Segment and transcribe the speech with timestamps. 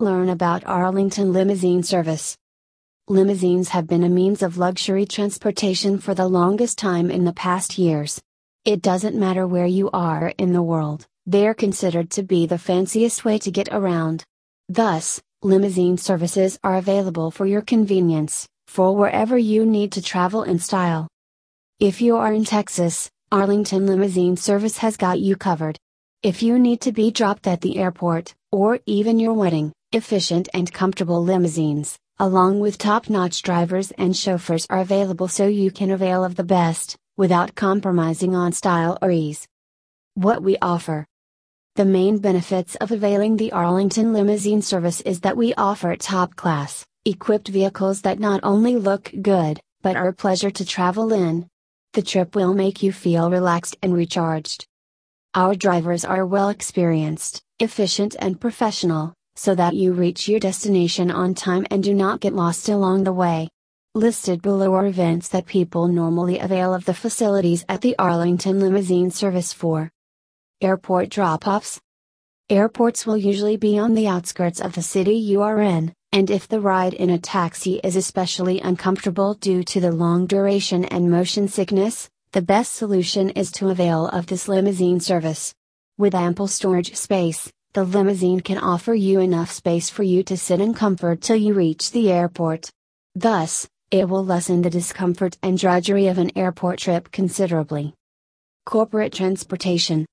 [0.00, 2.34] Learn about Arlington Limousine Service.
[3.06, 7.76] Limousines have been a means of luxury transportation for the longest time in the past
[7.76, 8.18] years.
[8.64, 13.26] It doesn't matter where you are in the world, they're considered to be the fanciest
[13.26, 14.24] way to get around.
[14.70, 20.60] Thus, limousine services are available for your convenience, for wherever you need to travel in
[20.60, 21.08] style.
[21.78, 25.76] If you are in Texas, Arlington Limousine Service has got you covered.
[26.22, 30.72] If you need to be dropped at the airport, or even your wedding, efficient and
[30.72, 36.22] comfortable limousines, along with top notch drivers and chauffeurs, are available so you can avail
[36.22, 39.48] of the best, without compromising on style or ease.
[40.14, 41.06] What we offer
[41.74, 46.86] The main benefits of availing the Arlington Limousine Service is that we offer top class,
[47.04, 51.48] equipped vehicles that not only look good, but are a pleasure to travel in.
[51.94, 54.66] The trip will make you feel relaxed and recharged.
[55.34, 61.32] Our drivers are well experienced, efficient, and professional, so that you reach your destination on
[61.34, 63.48] time and do not get lost along the way.
[63.94, 69.10] Listed below are events that people normally avail of the facilities at the Arlington Limousine
[69.10, 69.90] Service for.
[70.60, 71.80] Airport drop offs.
[72.50, 76.46] Airports will usually be on the outskirts of the city you are in, and if
[76.46, 81.48] the ride in a taxi is especially uncomfortable due to the long duration and motion
[81.48, 85.54] sickness, the best solution is to avail of this limousine service.
[85.96, 90.60] With ample storage space, the limousine can offer you enough space for you to sit
[90.60, 92.68] in comfort till you reach the airport.
[93.14, 97.94] Thus, it will lessen the discomfort and drudgery of an airport trip considerably.
[98.66, 100.04] Corporate Transportation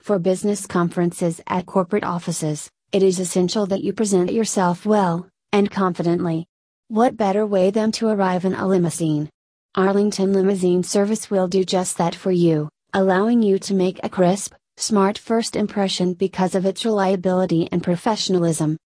[0.00, 5.70] For business conferences at corporate offices, it is essential that you present yourself well, and
[5.70, 6.44] confidently.
[6.88, 9.30] What better way than to arrive in a limousine?
[9.74, 14.52] Arlington Limousine Service will do just that for you, allowing you to make a crisp,
[14.82, 18.76] smart first impression because of its reliability and professionalism.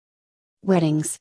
[0.62, 1.18] Weddings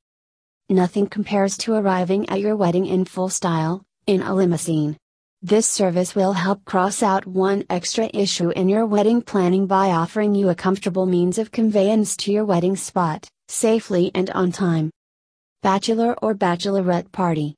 [0.70, 4.98] Nothing compares to arriving at your wedding in full style, in a limousine.
[5.42, 10.36] This service will help cross out one extra issue in your wedding planning by offering
[10.36, 14.92] you a comfortable means of conveyance to your wedding spot, safely and on time.
[15.64, 17.56] Bachelor or bachelorette party.